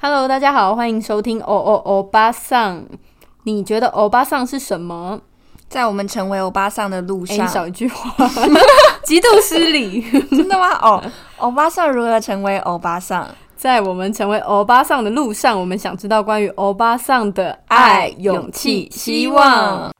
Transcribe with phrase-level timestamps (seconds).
[0.00, 2.84] Hello，大家好，欢迎收听欧欧欧巴桑。
[3.42, 5.20] 你觉得欧巴桑是什么？
[5.68, 8.14] 在我们成为欧巴桑的路哎，上，你少一句话，
[9.02, 10.00] 极度失礼。
[10.30, 10.68] 真的吗？
[10.80, 11.02] 哦，
[11.38, 13.26] 欧巴桑如何成为欧巴桑？
[13.56, 19.92] 在我们成为欧巴桑的路上，我们想知道关于欧巴桑的爱、勇气、希望。。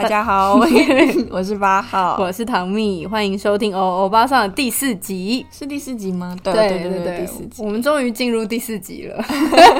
[0.00, 0.54] 大家好，
[1.28, 5.44] 我是八号，我是唐蜜，欢迎收听欧欧巴上的第四集。
[5.50, 6.36] 是第四集吗？
[6.40, 7.60] 对对对对第四集。
[7.60, 9.20] 我们终于进入第四集了，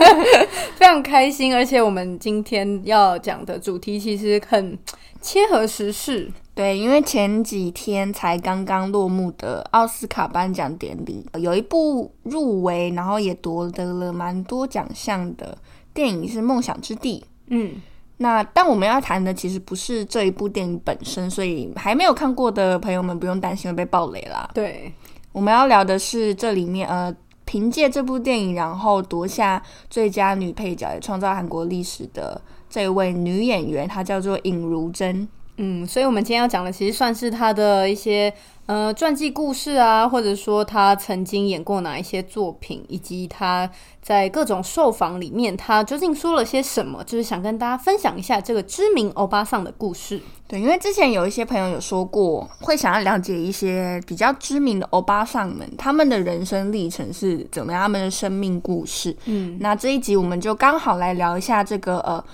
[0.74, 1.54] 非常开心。
[1.54, 4.76] 而且我们今天要讲的主题其实很
[5.22, 6.28] 切合时事。
[6.52, 15.56] 对，因为前几天才刚刚落幕的奥斯卡颁奖典礼，有一部入围，然后也夺得了蛮多奖项的
[15.94, 17.20] 电影是《梦想之地》。
[17.50, 17.80] 嗯，
[18.18, 24.50] 那但我们要谈的其实不是这一部电影本身，所以还没有看过的朋友们不用担心会被暴雷啦。
[24.52, 24.92] 对，
[25.32, 35.28] 我们要聊的是这里面呃，凭借这部电影然后夺下最佳女配角，也创造韩国历史的这位女演员，她叫做尹如珍。
[35.58, 38.32] 嗯，所以我们今天要讲的其实算是他的一些
[38.66, 43.68] 呃传记故事啊，或者说他曾经演过哪一些作品，以及他
[44.00, 50.20] 在各种受访里面，他究竟说了些什么，就是想跟大家分享一下这个知名欧巴桑的故事。
[50.46, 59.14] 对，因为之前有一些朋友有说过，会想要了解一些比较知名的欧巴桑们，他们的人生历程是怎么样，他们的生命故事。
[59.24, 62.24] 嗯，那这一集我们就刚好来聊一下这个呃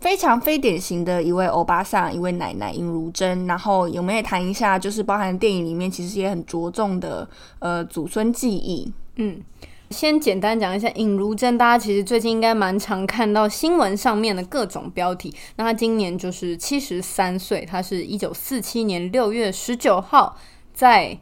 [0.00, 8.92] 非常非典型的一位欧巴桑，一位奶奶尹如珍，然后有没有谈一下，就是包含电影里面其实也很着重的呃祖孙记忆。
[9.16, 9.42] 嗯，
[9.90, 15.34] 先简单讲一下尹如珍，大家其实最近应该蛮常看到新闻上面的各种标题。
[15.56, 20.36] 那她今年就是七十三岁，她是一九四七年六月十九号
[20.72, 21.18] 在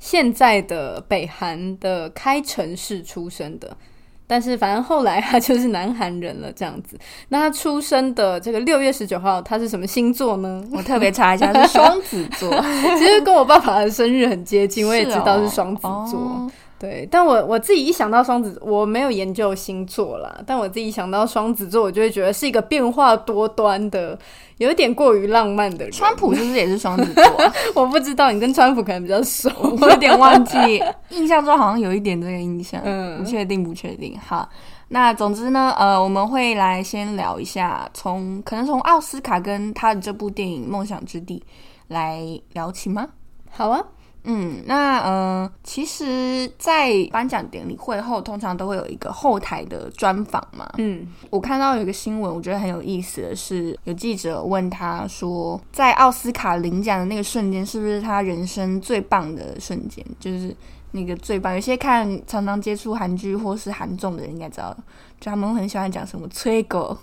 [0.00, 3.76] 现在的北韩的开城市出生的。
[4.26, 6.98] 但是反正后来他就是南韩人了，这样子。
[7.28, 10.64] 那他出生的这个六月十九号，他是什么星座呢？
[10.72, 12.50] 我特别查一下，是双子座，
[12.98, 16.18] 其实跟我爸爸的生日很接近，我也知道是双子座。
[16.18, 24.18] 哦对，但我我自己一想到双子，我没有研究星座啦，但我自己想到双子座，我就会觉得是一个变化多端的，
[24.58, 25.92] 有一点过于浪漫的人。
[25.92, 29.50] 川普是不是也是双子座啊、 我不知道，你跟川普可能比较熟。
[29.80, 34.14] 我有点忘记，印象中好像有一点这个印象，嗯不确定，不确定。
[34.18, 34.46] 好，
[34.88, 41.42] 那总之呢，呃，我们会来先聊一下，从可能从奥斯卡跟他的这部电影《梦想之地》
[41.88, 42.20] 来
[42.52, 43.08] 聊起吗？
[43.50, 43.82] 好啊，
[44.26, 50.68] 嗯，那呃，其实，在颁奖典礼会后，通常都会有一个后台的专访嘛。
[50.78, 60.04] 嗯我看到有一个新闻，我觉得很有意思的是，有记者问他说，在奥斯卡领奖的那个瞬间，是不是他人生最棒的瞬间？
[60.18, 60.54] 就是
[60.96, 61.54] 那个最棒。
[61.54, 64.76] 有些看常常接触韩剧或是韩综的人应该知道，
[65.20, 66.96] 就他们很喜欢讲什么“催 狗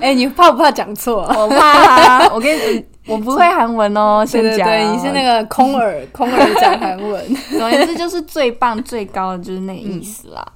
[0.00, 1.22] 哎、你怕不怕讲错”，？
[1.36, 4.70] 我怕啊，我跟你，我不会韩文哦， 先讲哦。
[4.70, 7.34] 对对对，你是那个空耳，空耳讲韩文。
[7.50, 10.46] 总而言之，就是最棒、最高的，就是那个意思啦。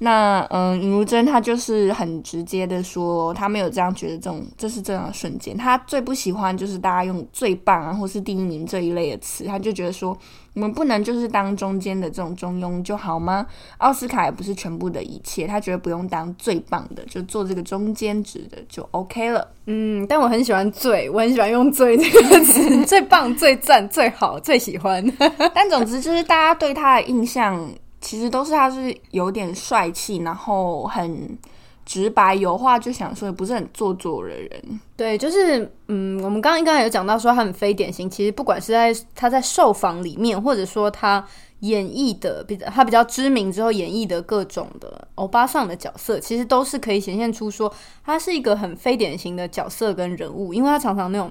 [0.00, 5.56] 那嗯，尹如珍她就是很直接的说，她没有这样觉得这种这是这样的瞬间。
[5.56, 9.44] 她最不喜欢就是大家用最棒啊，或是第一名这一类的词。
[9.44, 10.16] 她就觉得说，
[10.54, 13.44] 我们不能就是当中间的这种中庸就好吗？
[13.78, 19.48] 奥斯卡也不是全部的一切，她觉得不用当最棒的，就做这个中间值的就 OK 了。
[19.66, 25.04] 嗯，但我很喜欢“最”，我很喜欢用“最”这个词， 最棒、最赞、最好、最喜欢。
[25.52, 27.68] 但总之就是大家对他的印象，
[28.00, 31.38] 其实都是他是有点帅气，然后很
[31.84, 34.80] 直白，有话就想说，也不是很做作的人。
[34.96, 41.24] 对，就是嗯，我们刚刚刚有讲到说他很非典型，其实不管是在他在受访里面，或者说他
[41.60, 47.72] 演绎的比他比较知名之后演绎的各种的欧巴上的角色，其实都是可以显现出说
[48.04, 51.30] 他是一个很非典型的角色跟人物，因为他常常那种。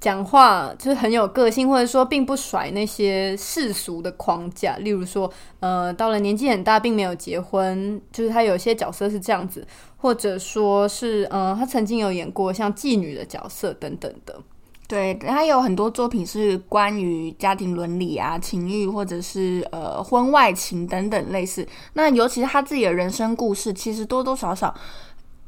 [0.00, 4.76] 讲话就是很有个性，或者说并不甩那些世俗的框架。
[4.78, 5.30] 例如说，
[5.60, 9.66] 呃，到了年纪很大，并没有结婚，就是他有些角色是这样子，
[9.98, 14.40] 或者说是，呃，他曾经有演过像妓女的角色等等的。
[14.88, 21.64] 对，他有很多作品是关于家庭伦理啊、情欲，或者是呃婚外情等等类似。
[21.92, 24.74] 那尤其是他自己的人生故事，其实多多少少。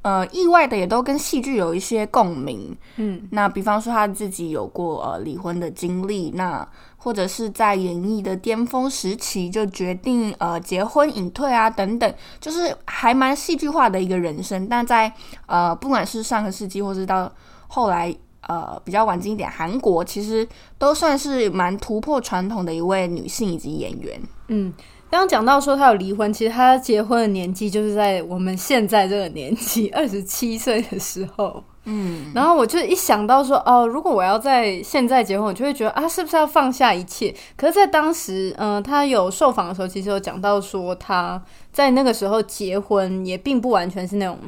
[0.03, 2.77] 呃，意外的也都跟戏剧有一些共鸣。
[2.97, 6.67] 嗯，那比方说他自己有过呃离婚的经历，那
[6.97, 14.67] 或者是在演艺的巅峰时期就决定呃结婚隐退啊等等，就是还蛮戏剧化的一个人生。
[14.69, 15.13] 但在
[15.47, 17.33] 呃不管是上个世纪或是到
[17.69, 18.15] 后来
[18.49, 20.47] 呃比较晚近一点，韩国其实
[20.79, 24.21] 都算是蛮突破传统的一位女性以及演员。
[24.49, 24.73] 嗯，
[25.13, 31.63] 刚刚讲到说他有离婚，其实他结婚的年纪就是在我们现在这个年纪， 二十七岁的时候。
[31.85, 37.35] 嗯，然后我就一想到说，哦，如果我要在现在结婚，我就会觉得啊，是不是要放下一切？
[37.59, 44.39] 可是，在当时，嗯，他有受访的时候，其实有讲到说，他在那个时候结婚也并不完全是那种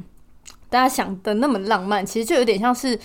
[0.70, 2.98] 大家想的那么浪漫，其实就有点像是。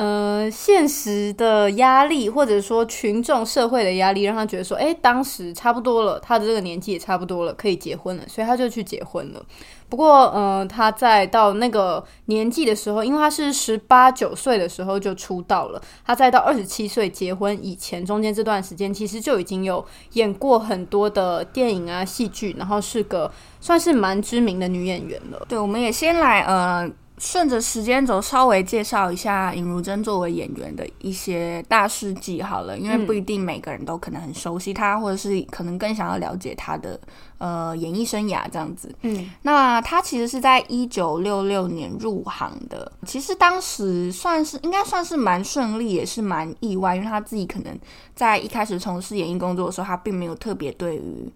[0.00, 9.44] 呃，现实的压力，或者说群众社会的压力，让他觉得说，哎，当时差不多了，他的这个年纪也差不多了，可以结婚了，所以他就去结婚了。
[9.90, 23.30] 不过，呃，他在到那个年纪的时候，因为他是十八九岁的时候就出道了，他在到二十七岁结婚以前，中间这段时间其实就已经有演过很多的电影啊、戏剧，然后是个
[23.60, 25.44] 算是蛮知名的女演员了。
[25.46, 26.90] 对，我们也先来，呃。
[27.20, 36.98] 顺着时间轴，稍微介绍一下尹如珍作为演员的一些大事迹好了，因为不一定每个人都可能很熟悉他，或者是可能更想要了解他的
[37.36, 38.90] 呃演艺生涯这样子。
[39.02, 47.78] 嗯，那他其实是在一九六六年入行的，其实当时算是应该算是蛮顺利，也是蛮意外，因为他自己可能
[48.14, 51.30] 在一开始从事演艺工作的时候，他并没有特别对于。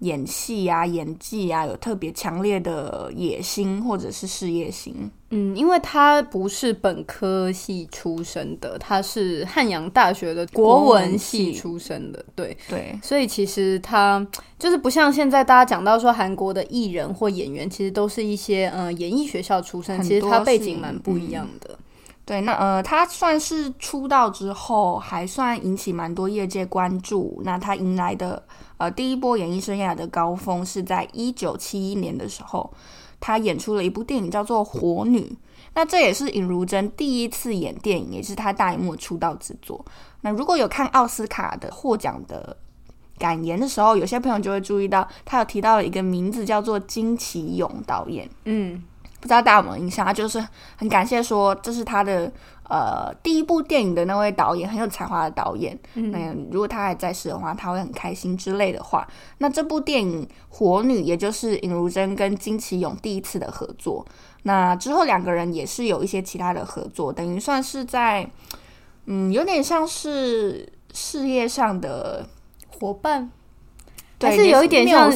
[0.00, 5.10] 演戏啊，演技啊，有特别强烈的野心或者是事业心。
[5.30, 12.24] 嗯，因为他不是本科系出身的，他是汉阳大学的国文系出身的。
[12.34, 14.26] 对对，所以其实他
[14.58, 21.78] 就是不像现在大家讲到说韩国的艺人或演员，其实都是一些呃演艺学校出身，其实他背景蛮不一样的。
[22.24, 27.40] 对，那呃，他算是出道之后还算引起蛮多业界关注。
[27.44, 28.40] 那他迎来的
[28.80, 32.72] 呃第一波演艺生涯的高峰是在一九七一年的时候，
[33.20, 35.20] 他演出了一部电影叫做《火女》。
[35.74, 39.84] 那这也是尹如珍第一次演电影，也是她大荧幕出道之作。
[40.22, 42.56] 那如果有看奥斯卡的获奖的
[43.18, 48.28] 感言的时候，有些朋友就会注意到，他有提到了一个名字叫做金奇勇导演。
[48.46, 48.82] 嗯。
[49.20, 50.04] 不知道大家有没有印象？
[50.06, 50.42] 他就是
[50.76, 52.32] 很感谢说，这是他的
[52.70, 55.78] 呃第一部电影的那位导演，很有才华的导演。
[55.94, 59.06] 那如果他还在世的话，他会很开心之类的话。
[59.38, 64.06] 那这部电影《火女》也就是尹如珍跟金奇勇第一次的合作。
[64.44, 68.30] 那之后两个人也是有一些其他的合作，等于算是在
[69.06, 72.26] 嗯有点像是事业上的
[72.78, 73.30] 伙伴。
[74.20, 75.10] 还是有一点像，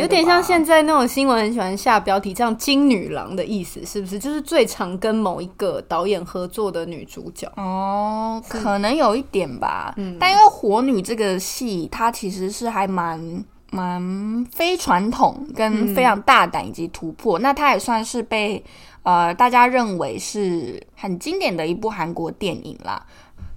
[0.00, 4.18] 有点像现在那种新闻很喜欢下标题，这样“金女郎”的意思是不是？
[4.18, 9.92] 就是最常跟某一个导演合作的女主角哦，可能有一点吧。
[9.96, 17.38] 嗯，但因为《火女》这个戏，它其实是还蛮蛮非传统，跟非常大胆以及突破。
[17.40, 18.62] 那它也算是被
[19.02, 23.04] 呃大家认为是很经典的一部韩国电影啦。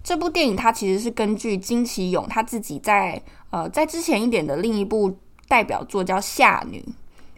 [0.03, 3.21] 这部电影它其实是根据金奇勇他自己在。
[3.51, 5.13] 呃，在之前一点的另一部
[5.49, 6.79] 代表作叫《夏女》，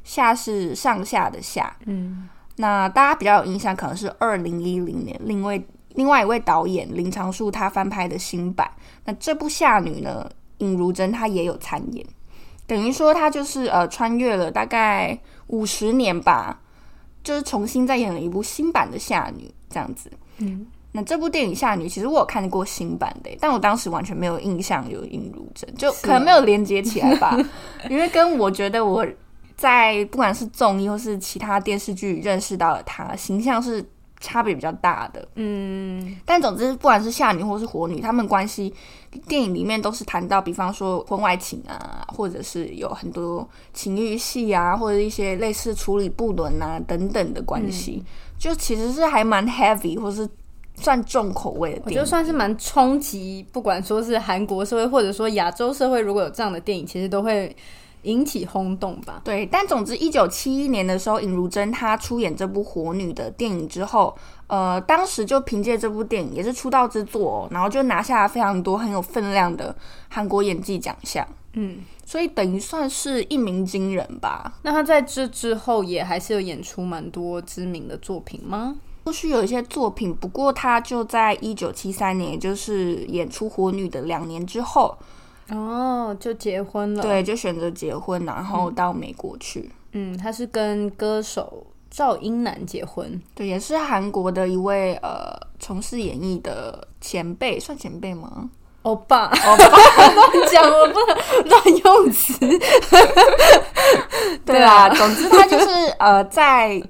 [0.04, 1.76] 夏是上下的夏。
[1.86, 5.60] 嗯，那大家比较有印象，可能是二零一零年另外
[5.96, 8.70] 另外一位导演林长树他翻拍的新版。
[9.06, 12.06] 那这部《夏女》呢，尹如珍她也有参演，
[12.68, 15.18] 等于说她就是呃穿越了大概
[15.48, 16.62] 五十年吧，
[17.24, 20.12] 就是重新再演了一部新版的《夏女》这样子。
[20.38, 20.68] 嗯。
[20.96, 27.36] 那这部电影《夏女》其实我有看过新版的，但我当时完全没有印象有尹如珍，就可能没有连接起来吧。
[27.90, 29.04] 因为跟我觉得我
[29.58, 33.84] 在不管是综艺或是其他电视剧认识到的她形象是
[34.20, 35.28] 差别比较大的。
[35.34, 38.72] 嗯，但总之不管是夏女或是火女，他们关系
[39.28, 48.04] 电影里面都是谈到，比方说婚外情啊，或者是有很多情欲戏啊，或者一些类似处理不伦啊等等的关系，
[48.38, 50.30] 就其实是还蛮 heavy 或是。
[50.76, 53.46] 算重口味的，我觉得算是蛮冲击。
[53.52, 57.56] 不管说是韩国社会，或者说亚洲社会，如果有这样的电影，其实都会
[58.02, 59.22] 引起轰动吧。
[59.24, 64.14] 对，但总之，一九七一年的时候，尹如珍她出演这部《火女》的电影之后，
[64.48, 69.74] 呃，当时就凭借这部电影也是出道之作，然后就拿下了非常多很有分量的
[70.10, 71.26] 韩国演技奖项。
[71.54, 74.54] 嗯，所以等于算是一鸣惊人吧。
[74.64, 78.76] 那他在这之后也还是有演出蛮多知名的作品吗？
[79.06, 84.98] 后续有一些作品，不过他就在一九七三年，也就是演出《火女》的两年之后，
[85.50, 87.04] 哦，就结婚了。
[87.04, 89.70] 对，就选择结婚，然后到美国去。
[89.92, 98.50] 嗯，他是跟歌手赵英男结婚，对，也是韩国的一位呃从事演艺的前辈，算前辈吗？
[98.84, 102.34] 欧巴，欧巴，乱 讲，我不能乱用词。
[104.46, 105.68] 对啊，总之他就是
[106.00, 106.82] 呃在。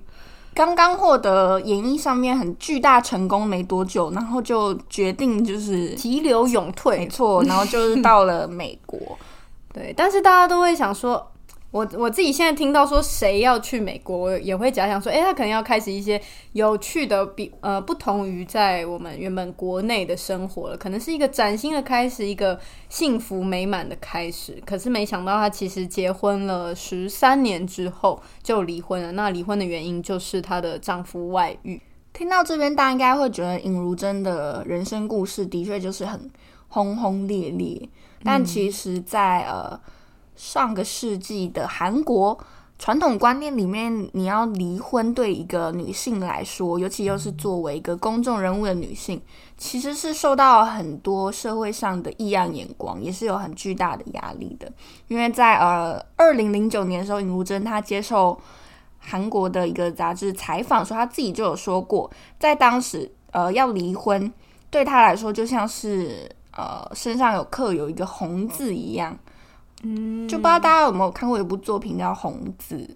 [0.53, 8.99] 刚刚获得演艺上面很巨大成功没多久，然后就决定就是急流勇退，没错，然后就是到了美国。
[9.73, 11.29] 对，但是大家都会想说。
[11.73, 24.61] 我我自己现在听到说谁要去美国，我也会假想说，哎，他可能要开始一些有趣的，比呃不同于在我们原本国内的生活了，可能是一个崭新的开始，一个幸福美满的开始。
[24.63, 31.81] 可是没想到他其实结婚了十三年之后就离婚了，那离婚的原因就是她的丈夫外遇。
[32.13, 36.29] 听到这边，大家应该会觉得尹如珍的人生故事的确就是很
[36.67, 37.89] 轰轰烈烈，
[38.23, 39.81] 但其实，在呃。
[40.35, 42.37] 上个世纪的韩国
[42.79, 49.21] 传统观念里面，你要离婚对一个女性来说，尤其又是作为一个公众人物的女性，
[49.57, 54.69] 其实是受到很多社会上的异样眼光，也是有很巨大的压力的。
[55.07, 58.37] 因为在呃二零零九年的时候，尹如珍她接受
[58.97, 64.29] 韩国的一个杂志采访说，她自己就有说过，在当时呃要离婚
[64.69, 69.17] 对她来说就像是呃身上有刻有一个红字一样。
[69.83, 72.89] 嗯，就不知道大家有没有看过一部作品叫《红字》，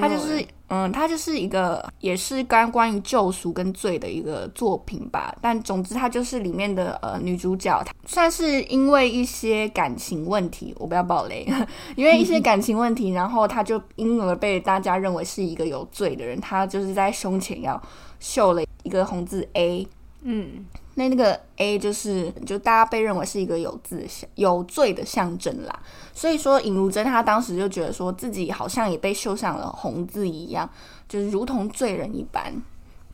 [0.00, 5.32] 它就是嗯，它就是一个也是关关于救赎跟罪的一个作品吧。
[5.40, 11.46] 但总之，它就是里面的呃女主角，她算是因为一些感情问题，我不要暴雷，
[11.94, 16.40] 因为一些感情问题，然后她就因而被大家认为是一个有罪的人。
[16.40, 17.80] 她就是在胸前要
[18.18, 19.86] 绣了一个红字 A，
[20.22, 20.66] 嗯。
[20.98, 24.02] 那那个 A 就是就大家被认为是一个有字
[24.34, 25.80] 有罪的象征啦，
[26.14, 30.68] 所以说尹如珍她当时就觉得说自己好像也被绣上了红字一样，
[31.06, 32.50] 就是如同罪人一般。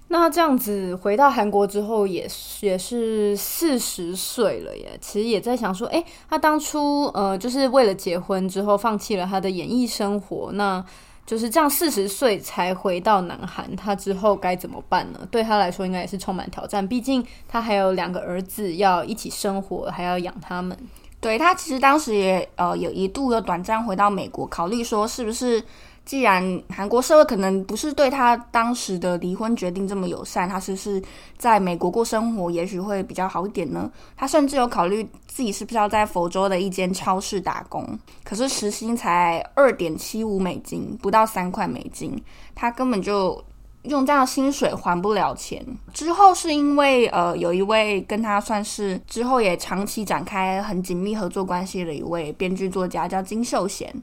[0.08, 2.28] 那这样子回到韩国之后，也
[2.60, 4.96] 也是四十岁了耶。
[5.00, 10.84] 其实也在想说，哎，他当初呃就是为了结婚之后放弃了他的演艺生活，那。
[11.24, 15.20] 就是这样，四十岁才回到南韩，他之后该怎么办呢？
[15.30, 16.86] 对他来说，应该也是充满挑战。
[16.86, 20.76] 毕竟他还有两个儿子要一起生活，还要养他们。
[21.20, 25.62] 对他，其实当时也呃有一度有短暂回到美国，考虑说是不是。
[26.04, 31.00] 既然韩国社会可能不是对他当时的离婚决定这么友善，他是不是
[31.38, 33.90] 在美国过生活也许会比较好一点呢？
[34.16, 37.86] 他甚至有考虑自己是不是要在佛州的一间超市打工，
[38.24, 42.20] 可是时薪才二点七五美金，不到三块美金，
[42.54, 43.42] 他根本就
[43.82, 45.64] 用这样的薪水还不了钱。
[45.94, 53.94] 之后是因为呃有一位跟他算是之后也长期展开很紧密合作关系的一位编剧作家叫金秀贤。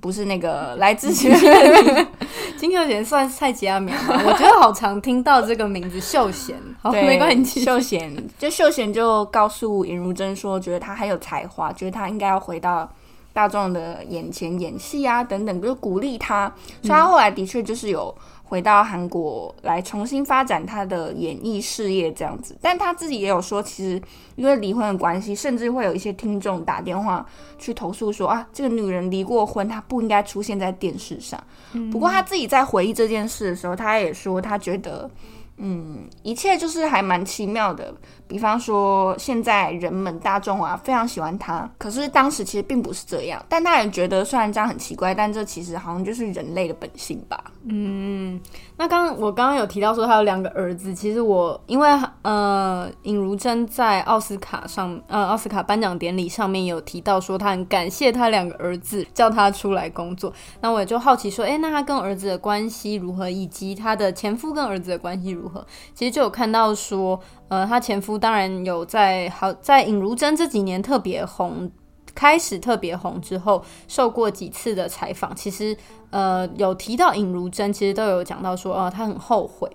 [0.00, 1.32] 不是那个 来自金
[2.56, 4.20] 金秀贤算蔡吉阿苗吗？
[4.26, 7.62] 我觉得好常听到这个名字秀贤， 好没关系。
[7.64, 12.88] 秀贤就秀贤就告诉尹如珍说，觉得他很有才华，觉得他应该要回到
[13.32, 16.50] 大众的眼前演戏啊等等，就鼓励他。
[16.82, 18.14] 所以他后来的确就是有。
[18.48, 24.00] 回到韩国来重新发展他的演艺事业这样子，但他自己也有说，其实
[24.36, 27.26] 因为离婚的关系，甚至会有一些听众打电话
[27.58, 31.42] 去投诉说啊，这个女人离过婚，她不应该出现在电视上。
[31.90, 35.10] 不过他自己在回忆这件事的时候，他也说他觉得。
[35.58, 37.94] 嗯，一切就是还蛮奇妙的。
[38.28, 43.44] 比方说，现在人们大众啊非常喜欢他，可是当时其实并不是这样。
[43.48, 47.44] 但他也觉得，虽然这样很奇怪，但这其实好像就是人类的本性吧。
[47.68, 48.40] 嗯，
[48.76, 51.88] 那刚我刚刚有提到说他有两个儿子，其实我因为
[52.22, 60.32] 呃尹如珍在奥斯卡上呃奥斯卡颁奖典礼上面有提到说他很感谢他两个儿子叫他出来工作。
[60.60, 65.30] 那我也就好奇说，哎，那他跟儿子的关系如何，以及他的前夫跟儿子的关系？
[65.30, 65.66] 如何？
[65.94, 67.18] 其实就有看到说，
[67.48, 71.70] 呃，她前夫当然有在好在尹如珍这几年特别红，
[72.14, 75.76] 开始特别红之后，受过几次的采访，其实
[76.10, 79.70] 呃有提到尹如珍，其实都有讲到说，哦，她很后悔。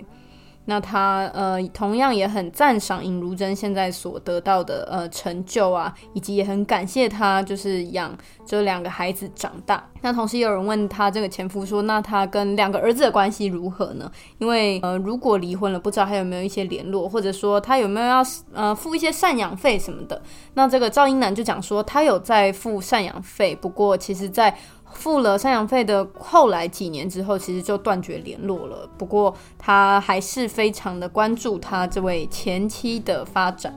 [0.72, 9.86] 那他呃，同样也很赞赏尹如珍现在所得到的呃成就啊，以及也很感谢他就是养这两个孩子长大。
[10.02, 14.10] 那同时也有人问他这个前夫说，那他跟两个儿子的关系如何呢？
[14.38, 18.24] 因为呃，如果离婚了，不知道还有没有一些联络，或者说他有没有要
[18.54, 20.22] 呃付一些赡养费什么的。
[20.54, 24.58] 那这个赵英男就讲说，他有在付赡养费，不过其实在。
[24.94, 28.90] 付了赡养费的，后来几年之后，其实就断绝联络了。
[28.98, 33.74] 不过他还是非常的关注他这位前妻的发展。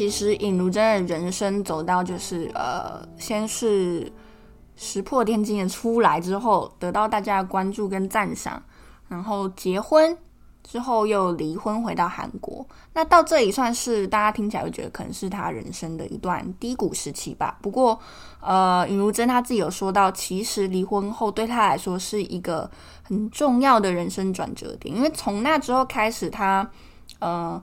[0.00, 4.10] 其实尹如珍的人生走到就是呃，先是
[4.74, 8.62] 石破天惊的出来之后，得到大家的关注跟赞赏，
[9.08, 10.16] 然后结婚。
[10.62, 12.66] 之后又离婚，回到韩国。
[12.94, 17.58] 那到这里算是大家听起来会觉得可能是他人生的一段低谷时期吧。
[17.60, 18.00] 不过，
[18.40, 22.70] 呃，尹如珍他自己有说到，其实离婚后对他来说是一个
[23.02, 26.66] 很重要的人生转折点，因为从那之后开始，他
[27.18, 27.62] 呃。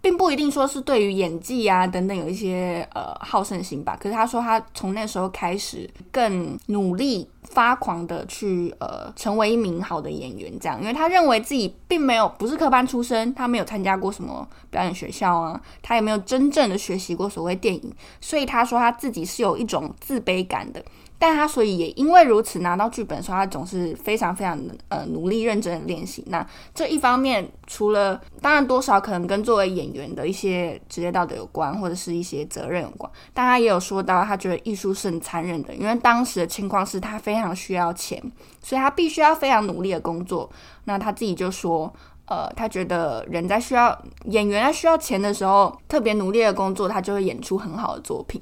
[0.00, 20.82] 并不一定说是对于演技啊等等有一些呃好胜心吧，可是他说他从那时候开始更努力发狂的去呃成为一名好的演员，这样，因为他认为自己并没有不是科班出身，他没有参加过什么表演学校啊，他也没有真正的学习过所谓电影，所以他说他自己是有一种自卑感的。
[21.18, 24.58] 但他所以也因为如此拿到剧本的时候，他总是非常非常
[24.88, 26.22] 呃努力认真的练习。
[26.28, 38.22] 那这一方面，除了当然多少可能跟作为演员的一些职业道德有关，或者是一些责任有关，但他也有说到，他觉得艺术是很残忍的，因为当时的情况是他非常需要钱，
[38.62, 40.48] 所以他必须要非常努力的工作。
[40.84, 41.92] 那他自己就说。
[42.28, 48.38] 呃，他觉得人在需要演员在需要钱的时候，特别努力的工作，他就会演出很好的作品。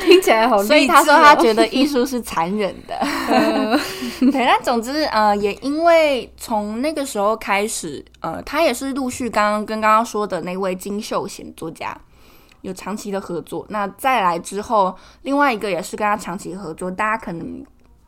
[0.00, 2.98] 听起来好，所以他说他觉得艺术是残忍的。
[4.32, 11.94] 对，那总之呃，也因为从那个时候开始，呃，他也是陆续刚刚跟刚刚说的那位金秀贤作家
[12.62, 13.66] 有长期的合作。
[13.68, 17.62] 那再来之后，另外一个也是跟他长期合作，大家可能。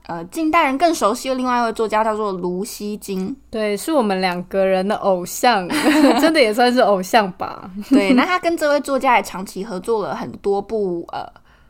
[0.06, 5.66] 呃，近代人更熟悉的另外一位作家叫做卢锡金，对，是我们两个人的偶像，
[6.20, 7.70] 真的也算是偶像吧。
[7.88, 11.26] 对，那他跟这位作家也长期合作了很多部呃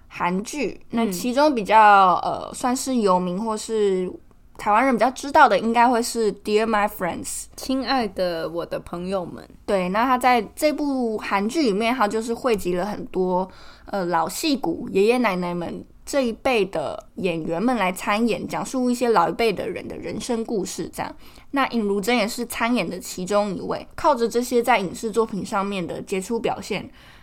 [0.08, 1.78] 韩剧，那其中比较
[2.24, 4.10] 呃算是有名或是
[4.58, 9.48] 台湾人比较知道的，应该会是《Dear My Friends》，亲爱的我的朋友们。
[9.64, 13.48] 对，那他在这部韩剧里面，他就是汇集了很多
[13.86, 15.84] 呃老戏骨爷爷奶奶们。
[16.06, 20.90] 这一辈的演员们来参演，讲述一些老一辈的人的人生故事。
[20.92, 21.16] 这样，
[21.52, 23.86] 那尹如珍也是参演的其中一位。
[23.94, 26.82] 靠着这些在影视作品上面的杰出表现，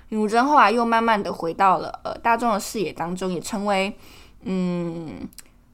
[0.10, 3.94] 尹如珍后来又慢慢的回到了呃大众的视野当中，也成为
[4.44, 5.28] 嗯。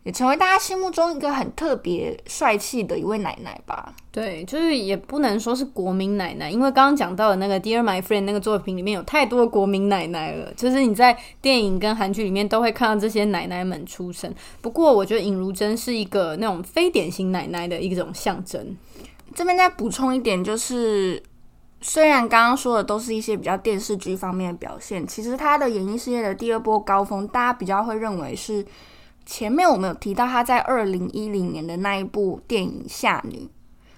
[0.08, 3.94] 也成为大家心目中一个很特别帅气的一位奶奶吧。
[4.10, 10.50] 对，就是也不能说是国民奶奶，因为刚刚讲到的那个《Dear My Friend》那个作品里面有太多国民奶奶了。
[10.54, 14.34] 就是你在电影跟韩剧里面都会看到这些奶奶们出生。
[14.62, 18.78] 不过，我觉得尹如珍是一个那种非典型奶奶的一种象征。
[19.36, 21.22] 这边再补充一点，就是
[21.82, 28.66] 虽然刚刚说的都是一些比较电视剧方面的表现，其实她的演艺事业的第二波高峰，大家比较会认为是。
[29.28, 33.40] 前面我们有提到他在二零一零年的那一部电影《夏女》，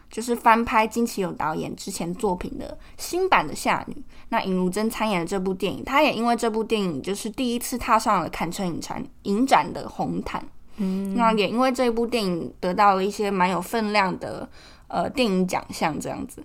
[0.09, 3.93] 就是翻拍金奇勇导演之前作品的新版的《夏女》。
[4.29, 10.43] 那尹如珍参演了这部电影，她也因为这部电影就是第一次踏上了坎城影展影展的红毯。
[10.77, 14.49] 嗯，那也因为这部电影得到了一些蛮有分量的
[14.87, 15.99] 呃电影奖项。
[15.99, 16.43] 这样子，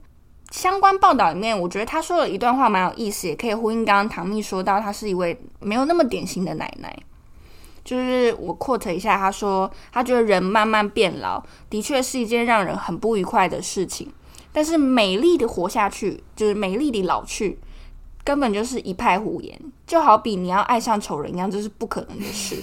[0.50, 6.94] 相关报道里面，我觉得他说了一段话蛮有意思，也可以呼应刚刚唐蜜说到，她是一位没有那么典型的奶奶。
[7.84, 14.10] 就是我 quote 一下，他说他觉得人慢慢变老，的确是一件让人很不愉快的事情。
[14.52, 17.58] 但是美丽的活下去，就是美丽的老去，
[18.24, 19.60] 根本就是一派胡言。
[19.86, 22.56] 就好比你要爱上丑人一样，这是不可能的事。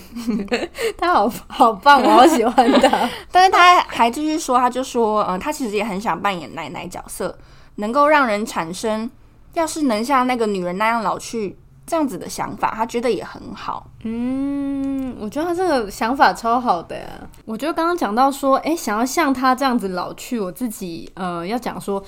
[0.98, 3.10] 他好好棒，我好喜欢他。
[3.32, 7.38] 但是他还继续说，他就说，嗯，他其实也很想扮演奶奶角色，
[7.76, 9.08] 能够让人产生，
[9.54, 11.58] 要是能像那个女人那样老去。
[11.92, 13.86] 这样子的想法，他觉得也很好。
[14.06, 17.28] 嗯，我觉得他这个想法超好的。
[17.44, 22.02] 我觉得刚刚讲到说，哎，想要像他这样子老去，我自己呃要讲说，《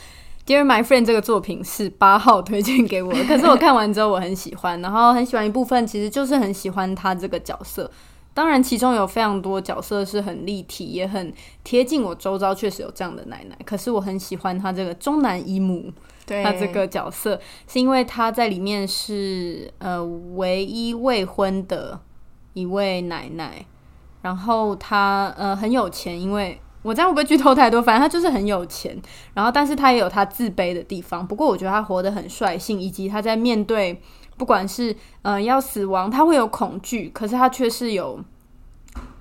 [0.48, 7.92] Dear My Friend》这个作品是八号 推荐给我，可是我看完之后我很喜欢，然后很喜欢一部分，其实就是很喜欢他这个角色。
[8.34, 11.34] 当然，其中有非常多角色是很立体，也很
[11.66, 13.58] 贴近我周遭，确实有这样的奶奶。
[13.66, 15.92] 可是我很喜欢他这个中南姨母。
[16.26, 20.04] 他这个角色是因为他在里面是呃
[20.36, 22.00] 唯一未婚的
[22.54, 23.66] 一位奶奶，
[24.22, 27.82] 然后他呃很有钱，因为我这样会不会剧透太多？
[27.82, 28.98] 反正他就是很有钱，
[29.34, 31.26] 然后但是他也有他自卑的地方。
[31.28, 34.02] 不过我觉得他活得很率性，以及他在面对
[34.38, 38.20] 不管是呃要死亡，他会有恐惧，可是他却是有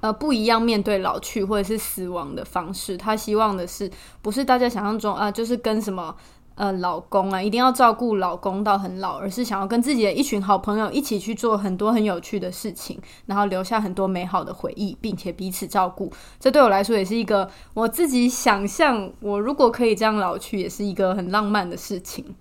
[0.01, 2.97] 呃不一样面对老去或者是死亡的方式。
[2.97, 6.15] 他希望的是不是大家想象中啊，就是跟什么。
[6.55, 16.13] 呃，老公啊，一定要照顾老公到很老，而是想要跟自己的一群好朋友一起去做很多很有趣的事情，然后留下很多美好的回忆，并且彼此照顾。
[16.39, 22.35] 这对我来说也是一个我自己想象，我如果可以这样老去，也是一个很浪漫的事情。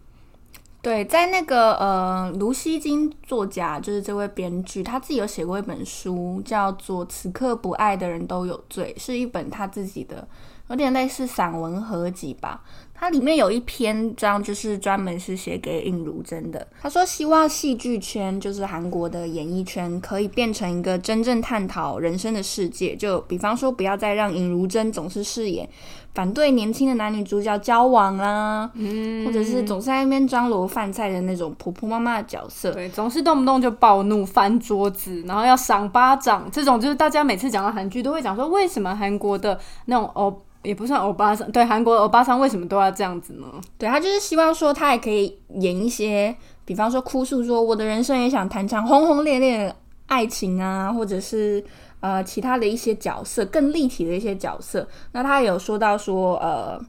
[0.83, 10.27] 对，在那个呃，卢西金作家，就是这位编剧，他自己有写过一本书，叫做《此刻不爱的人都有罪》，是一本他自己的，
[10.69, 12.63] 有点类似散文合集吧。
[13.01, 16.67] 它里面有一篇章，就是专门是写给尹如珍的。
[16.79, 22.95] 他说，希望戏剧圈，就是韩国的演艺圈，可以变成一个真正探讨人生的世界。
[22.95, 25.67] 就比方说，不要再让尹如珍总是饰演
[26.13, 32.71] 反对年轻的男女主角交往啦，嗯，或者是总是在那边张罗饭菜的那种婆婆妈妈的角色。
[32.71, 40.37] 对，总是动不动就暴怒、翻桌子，然后要赏巴掌，这种就是大家每次讲到韩剧都会讲说，为什么韩国的那种哦。
[40.63, 43.47] 也不算欧巴桑，对韩国欧巴桑为什么都要这样子呢？
[43.77, 49.75] 对他就是希望说，他也可以演一些，比方说哭诉说我的人生也想谈场轰轰烈烈的
[50.07, 51.63] 爱情啊，或者是
[52.01, 54.87] 呃其他的一些角色，更立体的一些角色。
[55.13, 56.79] 那他有说到说，呃，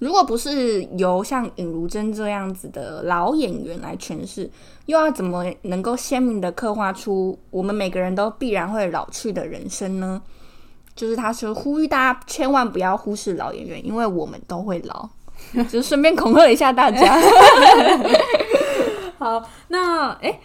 [0.00, 4.50] 如果不是由像尹如珍这样子的老演员来诠释，
[4.86, 10.20] 又要怎么能够鲜明的刻画出我们每个人都必然会老去的人生呢？
[10.94, 15.08] 就是他说呼吁大家千万不要忽视老演员，因为我们都会老。
[15.70, 17.20] 就顺便恐吓一下大家。
[19.18, 20.40] 好，那哎，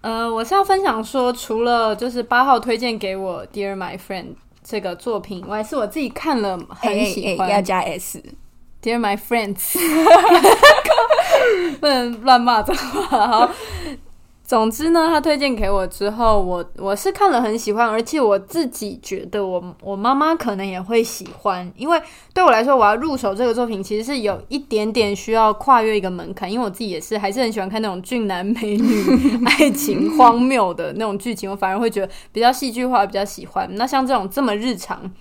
[0.00, 4.24] 呃，我是要分享说，除了就是八号推荐给我《Dear My Friend》
[4.62, 8.22] 这个作品，以外是我自己看了很喜欢，要加 S，
[8.86, 9.72] 《Dear My Friends》，
[11.80, 13.26] 不能乱骂脏话。
[13.26, 13.50] 好。
[14.48, 22.00] 总之呢，他推荐给我之后，我我是看了很喜欢，而且我自己觉得我我妈妈可能也会喜欢，因为
[22.32, 33.68] 对我来说，我要入手这个作品其实是有一点点需要跨越一个门槛，因为我自己也是还是很喜欢看那种俊男美女爱情荒谬的那种剧情，我反而会觉得比较戏剧化，比较喜欢。
[33.74, 35.12] 那像这种这么日常。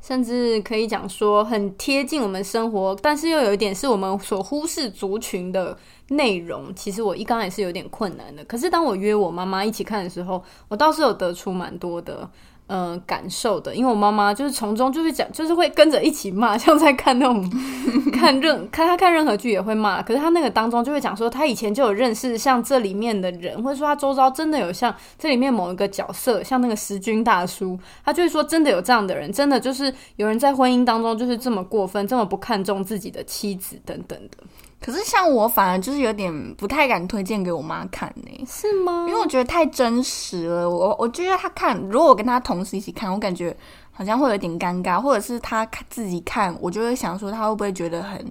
[0.00, 5.76] 甚至可以讲说很贴近我们生活，但是又有一点是我们所忽视族群的
[6.08, 6.74] 内容。
[6.74, 12.28] 其实我一刚也是有点困难的，可是当我约我妈妈一起看的时候，我倒是有得出蛮多的。
[12.68, 17.50] 呃，感受的，因为我妈妈就是从中就是讲，就是会跟着一起骂，像在看那种
[18.12, 20.02] 看任看他看任何剧也会骂。
[20.02, 34.36] 可是他那个当中就会讲说，他以前就有认识像这里面的人，或者说他周遭真的有像这里面某一个角色，像那个时军大叔，他就会说真的有这样的人，真的就是有人在婚姻当中就是这么过分，这么不看重自己的妻子等等的。
[34.80, 39.06] 可是像我反而就是有点不太敢推荐给我妈看呢，是吗？
[39.08, 40.70] 因为我觉得太真实了。
[40.70, 43.54] 我我觉得她看，如果我跟她同时一起看，我感觉
[43.90, 48.24] 好像会有点尴尬，或者是她自己看，我就会想说，她会不会觉得很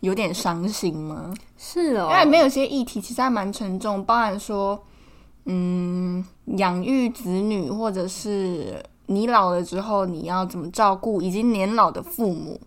[0.00, 1.32] 有点伤心吗？
[1.56, 4.78] 是哦，因为里面有些议题其实还蛮沉重，包含说，
[5.46, 6.22] 嗯，
[6.58, 12.60] 养育子女，或者是你老了之后你要怎么照顾已经年老的父母。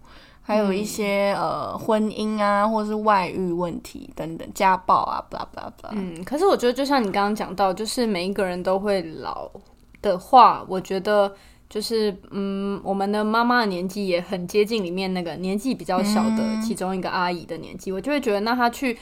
[0.47, 5.89] 还有一些呃婚姻啊，或者是外遇问题等等，家暴啊，blah blah blah。
[5.93, 9.49] 嗯，可是我觉得就像你刚刚讲到，就是每一个人都会老
[10.03, 11.33] 的话，我觉得
[11.67, 18.95] 就是嗯，我们的妈妈的年纪也很接近里面那个年纪比较小的其中一个阿姨的年纪，我就会觉得那她去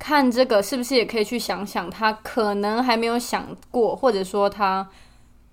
[0.00, 4.88] 看这个，是不是也可以去想想，她可能还没有想过，或者说她。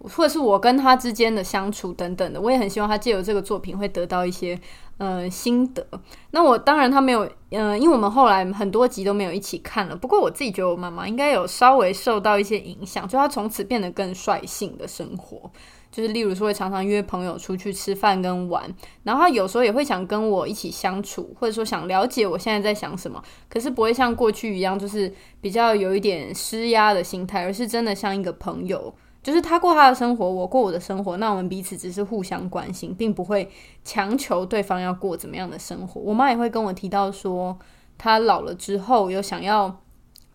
[0.07, 4.59] 或者是我跟他之间的相处等等的，我也很希望他借由这个作品会得到一些
[4.97, 5.85] 呃心得。
[6.31, 9.95] 那我当然他没有，嗯，因为我们后来很多集都没有一起看了。
[9.95, 15.49] 不过我自己觉得我妈妈应该有稍微受到一些影响，就她从此变得更率性的生活，
[15.91, 18.63] 就是例如说会常常约朋友出去吃饭跟玩，
[19.03, 28.93] 然后她有时候也会想跟我一起相处，或者说想了解我现在在想什么，可是不会像过去一样，就是比较有一点施压的心态，而是真的像一个朋友。
[29.25, 33.49] 就是他过他的生活，我过我的生活，那我们彼此只是互相关心，并不会
[33.83, 35.99] 强求对方要过怎么样的生活。
[35.99, 37.57] 我妈也会跟我提到说，
[37.97, 39.81] 她老了之后有想要，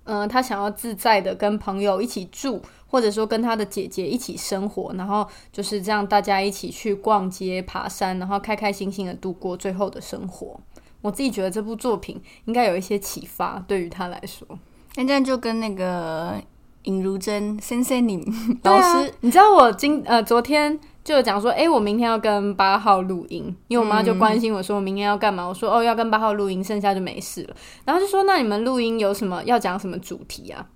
[0.02, 10.58] 嗯，她想要自在的跟朋友一起住，或者说跟她的姐姐一起生活，然后就是这样大家一起去逛街、爬山，然后开开心心的度过最后的生活。
[11.00, 14.58] 我自己觉得这部作品应该有一些启发，对于她来说，
[14.96, 16.42] 那这样就跟那个。
[16.84, 18.24] 尹如珍先生， 你
[18.62, 27.56] 老师，你知道我今呃昨天就讲说，哎，我明天要跟八号录音，因为我妈就关心我说我明天要干嘛，我说哦要跟八号录音，剩下就没事了。
[27.84, 30.66] 然后就说那你们录音有什么要讲什么主题啊？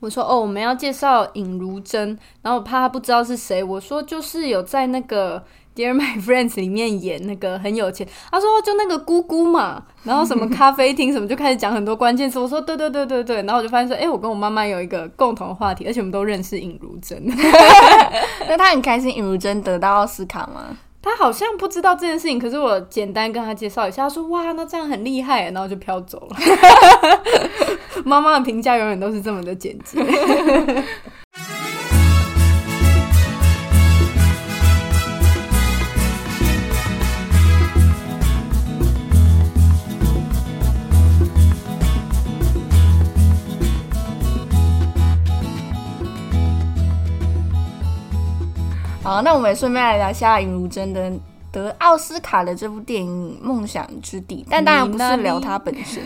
[0.00, 5.42] 我说哦我们要介绍尹如珍，然后我怕他不知道是谁，我说就是有在那个。
[5.74, 12.38] Dear My Friends 里面演那个很有钱，他说就那个姑姑嘛，然后什么咖啡厅什么就开始讲很多关键词。
[12.38, 17.20] 我说对对对对对，然后我就发现说，哎，我跟我妈妈有一个共同话题，而且我们都认识尹如珍。
[18.48, 20.76] 那他很开心尹如珍得到奥斯卡吗？
[21.02, 26.36] 他好像不知道这件事情，可是我简单跟他介绍一下，他说哇，那这样很厉害，然后就飘走了。
[28.04, 29.98] 妈妈的评价永远都是这么的简洁。
[49.14, 51.12] 好，那我们顺便来聊一下尹如珍的
[51.52, 56.02] 得奥斯卡的这部电影《梦想之地》，但当然不是聊它本身。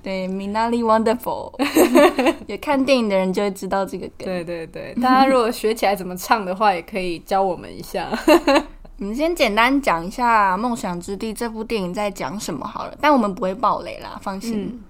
[0.00, 1.52] 对，Minali Wonderful，
[2.46, 4.26] 有看电影的人就会知道这个梗。
[4.26, 8.08] 对对对，大家如果学起来怎么唱的话，也可以教我们一下。
[9.00, 14.80] 我们先简单讲一下《梦想之地》这部电影在讲什么好了，但我们不会爆雷啦，放心。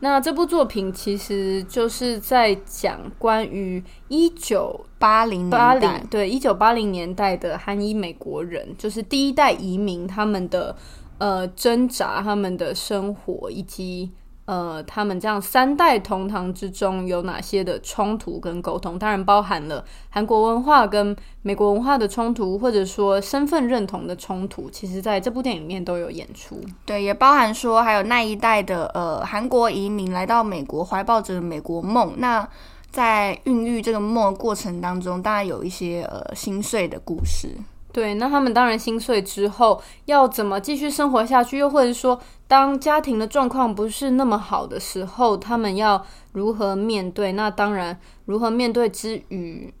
[0.00, 10.76] 那这部作品其实就是在讲关于一九八零八零对一九八零年代的韩裔美国人，就是第一代移民他们的
[11.18, 14.10] 呃挣扎，他们的生活以及。
[14.46, 18.98] 呃，他们这样三代同堂之中有哪些的冲突跟沟通？
[18.98, 26.60] 当然包含了韩国文化跟美国文化的冲突，或者说身份认同的冲突，其实在这部电影里面都有演出。
[26.84, 32.14] 对，也包含说还有那一代的呃韩国移民来到美国，怀抱着美国梦。
[32.18, 32.48] 那
[32.88, 37.48] 在孕育这个梦过程当中，当然有一些呃心碎的故事。
[37.96, 41.56] 对，那他们当然心碎之后要怎么继续生活下去？
[41.56, 47.32] 又或者说，当家庭的状况不是那么好的时候，他们要如何面对？
[47.32, 49.72] 那当然，如何面对之余，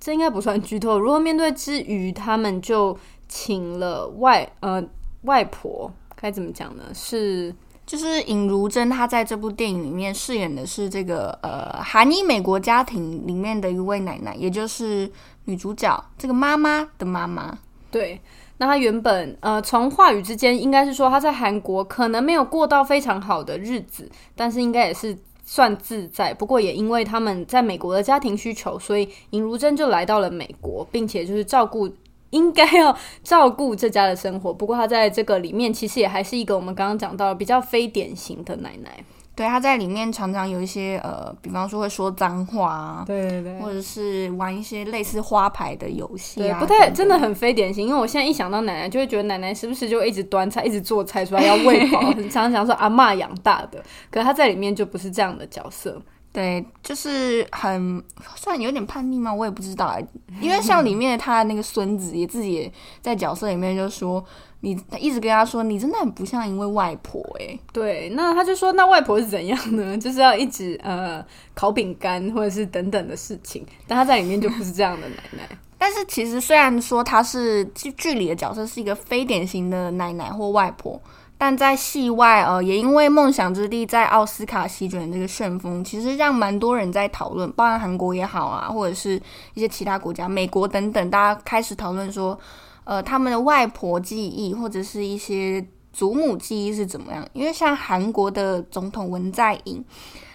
[0.00, 0.98] 这应该不算剧透。
[0.98, 4.82] 如何面对之余，他们就请了外呃
[5.22, 6.82] 外婆，该怎么讲呢？
[6.92, 7.54] 是
[7.86, 15.08] 就是尹如珍，她在这部电影里面饰演的是这个呃韩裔美国家庭里面的一位奶奶，也就是。
[15.44, 17.58] 女主角这个妈妈的妈妈，
[17.90, 18.20] 对，
[18.58, 26.32] 那她原本呃，从话语之间应该是说她在韩国可能没有过到非常好的日子，但是应该也是算自在。
[26.32, 31.88] 不过也因为他们在美国的家庭需求，所以尹如珍就来到了美国，并且就是照顾
[32.30, 34.52] 应该要照顾这家的生活。
[34.52, 39.04] 不过她在这个里面其实也还是一个我们刚刚讲到比较非典型的奶奶。
[39.36, 47.86] 对，他在里面常常有一些呃，比方说会说脏话啊，对对对，或者是玩一些类似花牌的游戏啊，不太真的很非典型。
[47.86, 53.82] 因为我现在一想到奶奶，就会觉得奶奶是不是就一直端菜、一直做菜出来要喂饱， 很常常说阿妈养大的。
[54.10, 56.00] 可是他在里面就不是这样的角色。
[56.32, 58.02] 对，就是很
[58.34, 59.32] 算有点叛逆吗？
[59.32, 60.04] 我也不知道哎。
[60.40, 64.24] 因为像里面他的那个孙子也自己在角色里面就说，
[64.64, 67.58] 你一直跟他说，你真的很不像一位外婆哎。
[67.72, 69.96] 对，那他就说，那外婆是怎样呢？
[70.00, 71.24] 就是要一直呃
[71.54, 73.64] 烤饼干或者是等等的事情。
[73.86, 75.46] 但他在里面就不是这样的奶奶。
[75.78, 81.00] 但是其实虽然说他是剧剧里的角色是一个非典型的奶奶或外婆。
[81.36, 89.20] 但在戏外，呃，也因为《梦想之地》在奥斯卡席卷这个旋风，其实让蛮多人在讨论，包含韩国也好啊，或者是
[89.52, 92.38] 一些其他国家、美国等等，大家开始讨论说，
[92.84, 97.26] 呃，他们的外婆记忆或者是一些祖母记忆是怎么样？
[97.32, 99.84] 因为像韩国的总统文在寅，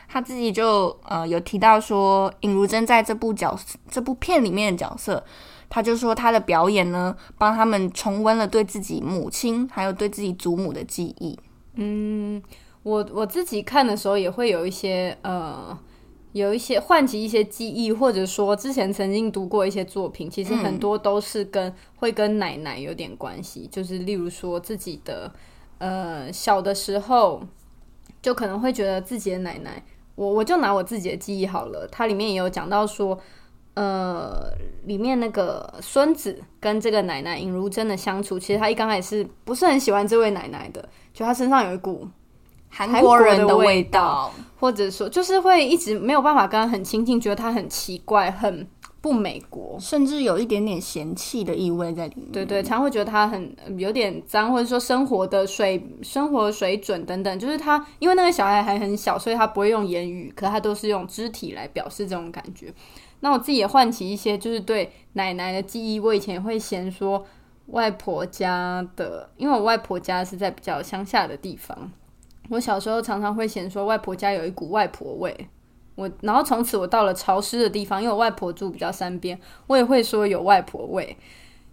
[0.08, 3.58] 他自己就呃有提到说，尹如珍在这部角
[3.90, 5.24] 这部片里面的角色。
[5.72, 11.38] 他就说，他的表演呢，帮他们重温了对自己母亲还有对自己祖母的记忆。
[11.76, 12.42] 嗯，
[12.82, 15.78] 我我自己看的时候也会有一些呃，
[16.32, 23.68] 有一些唤起一些记忆，或者说之前曾经读过一些作品，其实很多都是跟会跟奶奶有点关系。
[23.72, 25.32] 就是例如说自己的
[25.80, 27.42] 呃小的时候，
[28.22, 29.84] 就可能会觉得自己的奶奶，
[30.16, 33.20] 我我就拿我自己的记忆好了，它里面也有讲到说。
[33.76, 34.52] 呃，
[34.88, 42.06] 里面那个孙子跟这个奶奶尹如珍的相处，其实他一刚开始不是很喜欢这位奶奶的，就他身上有一股
[42.70, 48.68] 韩国人的味道，或者说就是会一直没有办法跟他很亲近，觉得他很奇怪，很
[49.02, 52.32] 不美国，甚至有一点点嫌弃的意味在里面。
[52.32, 62.74] 对对，常会觉得他很有点脏，或者说生活的水、生活水准等等，就是他因为那个小孩还很小，所以他不会用言语，可他都是用肢体来表示这种感觉。
[63.22, 66.00] 那我自己也唤起一些，就是对奶奶的记忆。
[66.00, 67.26] 我以前也会嫌说
[67.68, 71.92] 外婆家的，因为我外婆家是在比较乡下的地方。
[72.50, 75.48] 我小时候常常会嫌说外婆家有一股外婆味。
[75.96, 81.16] 我然后从此我到了潮湿的地方，因为我外婆住比较山边，我也会说有外婆味。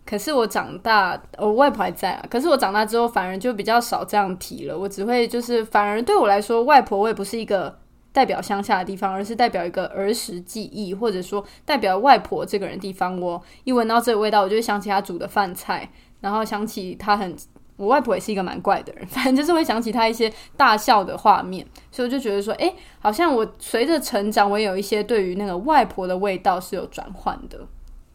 [0.04, 2.26] 可是我长大，我外婆还在啊。
[2.30, 4.78] 可是我长大之后，反而就比较少这样提了。
[4.78, 7.78] 我只会就是反而对我来说，外婆味不是一个。
[8.12, 13.20] 代表乡下的地方，而是代表一个儿时记忆，或者说代表外婆这个人地方。
[13.20, 15.90] 我一闻到这个味道，我就想起她煮的饭菜，
[16.22, 17.36] 然后想起她很，
[17.76, 27.66] 我外婆也是一个蛮怪的人， 反正就是会想起她一些大笑的画面，所以我就觉得说，哎，好像我随着成长，我也有一些对于那个外婆的味道是有转换的。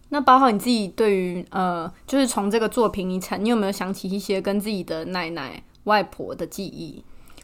[0.09, 7.03] 那包括你自己对于呃，就是从这个作品，你产，你有没有想起一些跟自己的奶奶、外婆的记忆？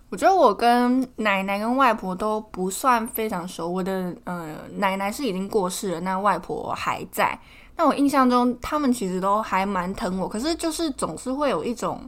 [0.10, 3.70] 我觉得我跟奶奶跟外婆都不算非常熟。
[3.70, 7.40] 我的呃奶奶是已经过世了，那外婆还在。
[7.78, 12.02] 那我印象中，他们其实都还蛮疼我，可是就是总是会有一种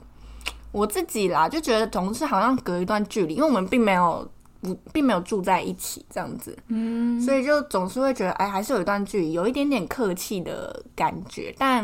[0.71, 4.29] 我自己啦，就觉得总是好像隔一段距离，因为我们并没有。
[4.61, 11.55] 不，并没有住在一起这样子，嗯，所以就总是会觉得，哎，还是有一段距离，有一点点客气的感觉。
[11.57, 11.81] 但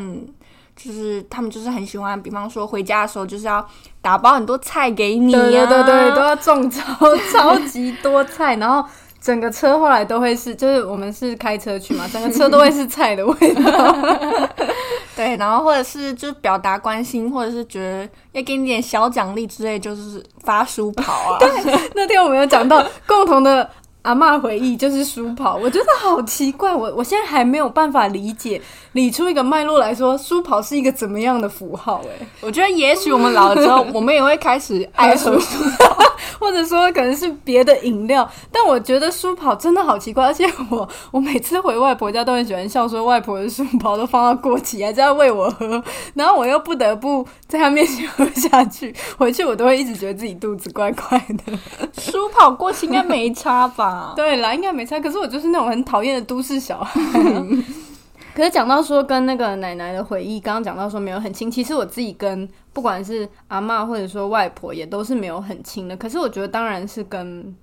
[0.76, 3.66] 就是他们就是很喜欢，比方说回家的时候就是要
[4.02, 6.84] 打包很多菜给你，对对对，都要种超
[7.32, 8.86] 超级多菜，然后
[9.26, 13.98] 整个车后来都会是，就是我们是开车去嘛，整个车都会是菜的味道。
[15.18, 21.40] 对，然后或者是就表达关心，或者是觉得要给你点小奖励之类，就是发书跑啊。
[21.40, 21.50] 对，
[21.96, 23.68] 那天我们有讲到共同的。
[24.06, 32.02] 阿妈回忆就是书跑，我觉得好奇怪，我我现在还没有办法理解理出一个脉络来说，书跑是一个怎么样的符号？
[32.06, 35.32] 哎，我觉得也许我们老了之后，我们也会开始爱书
[35.80, 35.98] 跑，
[36.40, 38.30] 或者说可能是别的饮料。
[38.52, 51.58] 但我觉得书跑真的好奇怪，而且我我每次回外婆家都很喜欢笑，说外婆的书跑都放到过期，还是要喂我喝，然后我又不得不在她面前喝下去，回去我都会一直觉得自己肚子怪怪的。
[52.00, 53.95] 书跑过期应该没差吧？
[54.16, 55.00] 对啦，应该没差。
[55.00, 57.00] 可是我就是那种很讨厌的都市小孩。
[58.36, 61.50] 可是讲到说跟那个奶奶的回忆，刚刚讲到说没有很亲。
[61.50, 65.96] 其实我自己跟不管是阿妈或者说外婆，也都是没有很亲的。
[65.96, 67.56] 可是我觉得，当然是跟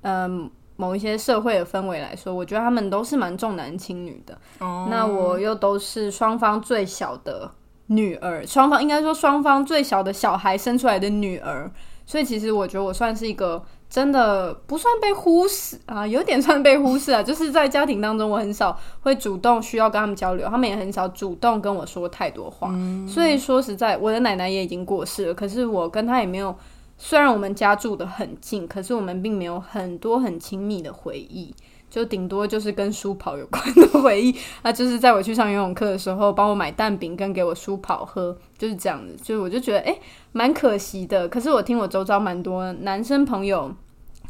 [0.00, 4.38] 嗯某一些社会的氛围来说，我觉得他们都是蛮重男轻女的。
[4.60, 7.50] 哦，那我又都是双方最小的
[7.88, 11.70] 女儿，双方应该说双方最小的小孩生出来的女儿。
[12.06, 13.62] 所以其实我觉得我算是一个。
[13.88, 17.22] 真的不算被忽视啊，有点算被忽视啊。
[17.24, 22.74] 就是在家庭当中，我很少会主动需要跟他们交流，他们也很少主动跟我说太多话。
[23.08, 26.54] 所以说实在，我的奶奶也已经过世了，可是我跟她也没有，
[26.98, 31.54] 虽然我们家住的很近，可是我们并没有很多很亲密的回忆，
[31.96, 34.32] 就顶多就是跟书跑有关的回忆。
[34.62, 39.16] 那就是在我去上游泳课的时候，帮我买蛋饼跟给我书跑喝，就是这样子。
[39.22, 39.98] 就是我就觉得哎。
[40.32, 43.74] 蛮可惜的，可是我听我周遭蛮多男生朋友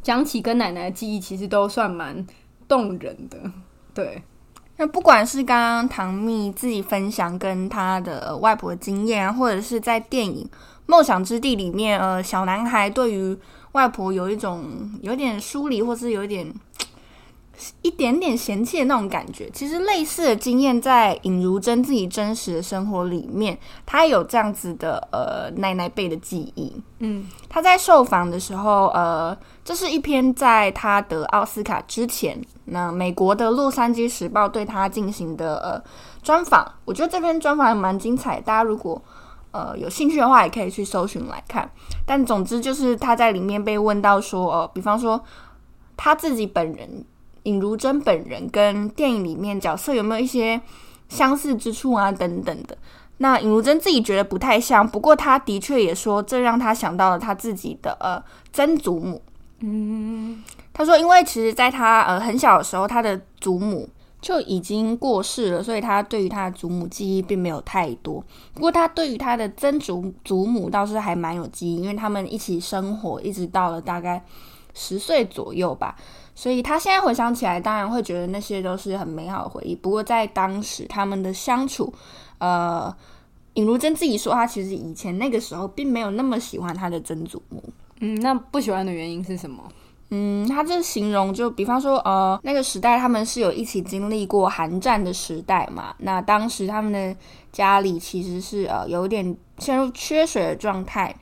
[0.03, 2.25] 讲起跟奶奶的记忆，其实都算蛮
[2.69, 3.37] 动人的。
[3.93, 4.23] 对，
[4.77, 10.45] 那不管是刚刚唐蜜自己分享跟他的外婆的经验，或者是在电影
[10.87, 13.37] 《梦想之地》里面，呃，小男孩对于
[13.73, 14.65] 外婆有一种
[15.03, 16.55] 有点疏离，或是有点。
[17.83, 26.73] 一点点嫌弃的那种感觉，其实类似的经验在尹如珍自己真实的生活里面，她有这样子的呃奶奶辈的记忆。
[26.99, 35.83] 嗯，她在受访的时候，呃，这是一篇在她得奥斯卡之前，那美国的《洛杉矶时报》对她进行的呃
[36.23, 36.71] 专访。
[36.85, 39.01] 我觉得这篇专访还蛮精彩，大家如果
[39.53, 41.71] 呃有兴趣的话，也可以去搜寻来看。
[42.05, 45.23] 但总之就是她在里面被问到说，呃，比方说
[45.97, 47.05] 她自己本人。
[47.47, 50.61] 尹如珍本人跟电影里面角色有没有一些
[51.09, 52.11] 相似之处啊？
[52.11, 52.77] 等等的。
[53.19, 59.23] 那尹如珍自己觉得不太像，不过他的确也说，这让他想到了他自己的呃曾祖母。
[59.61, 60.43] 嗯，
[60.75, 63.89] 他说，因为其实在他呃很小的时候，他的祖母
[64.21, 68.23] 就已经过世了，所以他对于他的祖母记忆并没有太多。
[68.53, 74.23] 不过他对于他的曾祖祖母倒是还蛮有记忆，因为他们一起生活，一直到了大概
[74.75, 75.97] 十岁左右吧。
[76.37, 79.75] 所以他现在回想起来，当然会觉得那些都是很美好的回忆。
[79.75, 81.93] 不过在当时他们的相处，
[82.39, 82.95] 呃，
[83.55, 87.65] 尹如珍自己说，她其实以前那个时候并没有那么喜欢她的曾祖母。
[88.01, 89.65] 嗯，那不喜欢的原因是什么？
[90.11, 95.95] 嗯，他这形容就比方说，呃，那个时代他们是有一起经历过寒战的时代嘛。
[95.99, 97.17] 那当时他们的
[97.51, 101.13] 家里其实是呃有点陷入缺水的状态。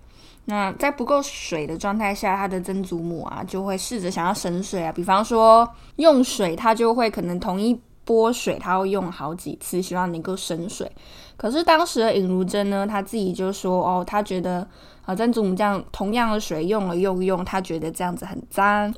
[0.46, 10.90] 那在不够水的状态下，他的曾祖母啊就会试着想要省水啊，比方说用水，他就会可能同一波水，他会用好几次，希望能够省水。
[11.38, 14.68] 可是当时的尹如珍呢，他自己就说哦，他觉得
[15.06, 18.94] 啊曾祖母这样同样的水用了又用，他觉得这样子很脏。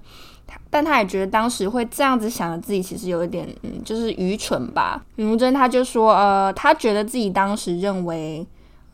[0.69, 5.01] 但他也觉得当时会这样子想的自己其实有一点嗯，就是愚蠢吧。
[5.15, 8.45] 尹如珍他就说呃，他觉得自己当时认为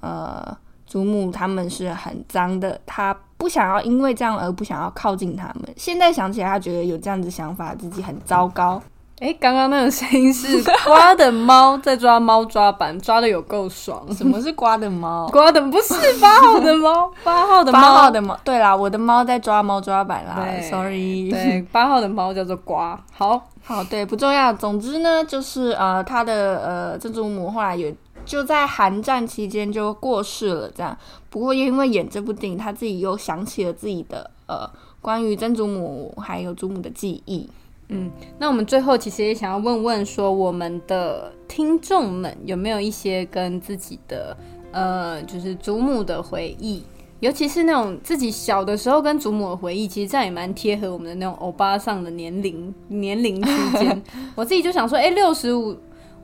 [0.00, 0.54] 呃。
[0.92, 5.66] 祖母他们是很脏的，他不想要因为这样而不想要靠近他们。
[5.74, 8.78] 现在想起来，他觉得有这样子想法，自己很糟糕。
[9.18, 14.04] 哎，刚刚那个声音是 瓜的猫在抓猫抓板，抓的有够爽。
[14.14, 15.26] 什么是 瓜的猫？
[15.28, 18.38] 瓜的不是八号的猫，八号的猫，八号的猫。
[18.44, 20.44] 对啦，我的猫在抓猫抓板啦。
[20.68, 23.00] Sorry，对，八号的猫叫做瓜。
[23.12, 24.52] 好，好，对，不重要。
[24.52, 27.94] 总之呢，就是呃，他的呃，曾祖母后来也
[28.24, 30.70] 就在寒战期间就过世了。
[30.74, 30.96] 这样，
[31.28, 34.68] 不过因为演这部电影，他自己又想起了自己的呃，
[35.00, 37.48] 关于曾祖母还有祖母的记忆。
[37.88, 44.36] 嗯，那我们最后其实也想要问问说，我们的听众们有没有一些跟自己的
[44.70, 46.82] 呃，就是祖母的回忆，
[47.20, 54.02] 尤其是那种自己小的时候跟祖母的回忆，其实这样也蛮贴合我们的那种欧巴上的年龄年龄区间。
[54.34, 55.76] 我自己就想说，哎，六十五。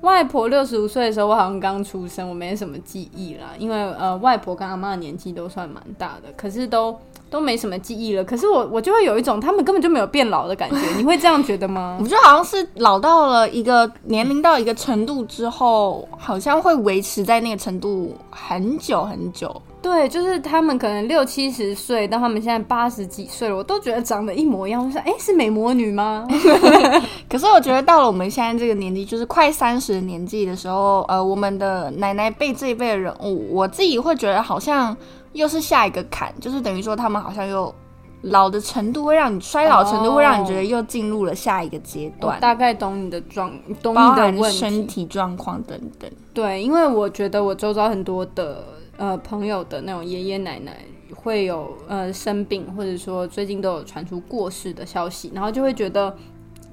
[0.02, 3.48] 外婆六十五岁的时候，我好像刚出生，我没什么记忆啦。
[3.58, 6.96] 因为呃，外婆跟阿妈的年纪都算蛮大的，可是都
[7.28, 8.22] 都没什么记忆了。
[8.22, 10.76] 可是我我就会有一种他们根本就没有变老的感觉。
[10.96, 11.98] 你会这样觉得吗？
[12.00, 19.60] 我觉得好像是老到了一个年龄到一个程度之后，好像会维持在那个程度很久很久。
[19.88, 24.84] 对，就是他们可能六七十岁，到他们现在八十几岁了，我都觉得长得一模一样。
[24.84, 26.28] 我说，哎，是美魔女吗？
[27.28, 34.94] 可是我觉得到了我们现在这个年纪，就是快三十年纪的时候，呃，我们的奶奶辈这一辈的人物，我自己会觉得好像
[35.32, 37.74] 又是下一个坎，就是等于说他们好像又
[38.22, 42.38] 老的程度会让你衰老程度会让你觉得又进入了下一个阶段。
[42.38, 43.50] 大概懂你的状，
[43.82, 46.10] 懂你的身体状况等等。
[46.34, 48.62] 对，因为我觉得我周遭很多的。
[48.98, 50.76] 呃，朋友的那种爷爷奶奶
[51.14, 56.10] 会有呃生病，或者说最近都有传出过世的消息，然后就会觉得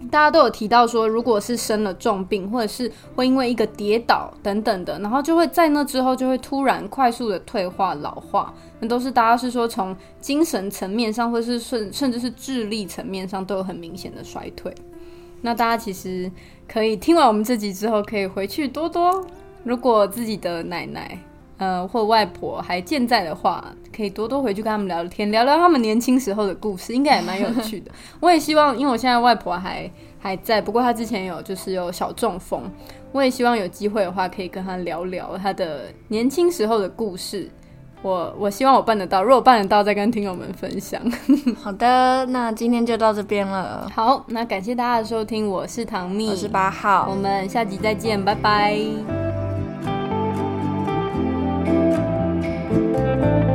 [0.10, 14.74] 大家都有提到说，如果是生了重病，或者是会因为一个跌倒等等的，然后就会在那之后就会突然快速的退化老化，那都是大家是说从精神层面上，或是甚甚至是智力层面上都有很明显的衰退。
[15.42, 16.32] 那大家其实
[16.68, 19.24] 可以听完我们这集之后，可以回去多多，
[19.64, 21.20] 如果自己的奶奶。
[21.58, 23.64] 呃，或外婆还健在的话，
[23.96, 27.92] 可以多多回去跟他们聊聊天，聊聊他们年轻时候的故事，应该也蛮有趣的。
[28.20, 29.90] 我也希望，因为我现在外婆还
[30.20, 32.64] 还在，不过她之前有就是有小中风，
[33.12, 37.50] 我也希望有机会的话，可以跟她聊聊她的年轻时候的故事。
[38.02, 41.02] 我我希望我办得到，如果办得到，再跟听友们分享。
[41.64, 43.90] 好的，那今天就到这边了。
[43.96, 49.35] 好，那感谢大家的收听，我是唐蜜，我是八号，我们下集再见，拜拜。
[52.76, 53.55] Música